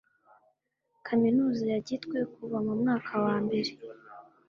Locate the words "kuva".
2.33-2.57